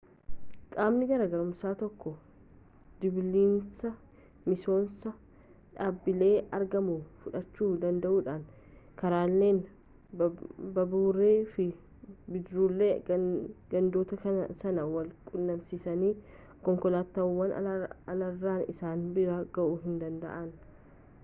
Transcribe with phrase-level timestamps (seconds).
[0.75, 2.11] qaamni gaarummaasaa tokko
[3.01, 3.89] dhibiinsa
[4.53, 5.11] misooma
[5.75, 8.33] dhaabbilee argamuu fudhachu danda'uudha
[9.03, 9.59] karaaleen
[10.23, 11.65] baaburri fi
[12.37, 13.29] bidiruuleen
[13.75, 14.21] gandoota
[14.63, 16.07] san wal-quunnamsiisan
[16.69, 17.57] konkolaataawwan
[18.15, 20.49] alarraan isaan bira ga'uu hin danda'an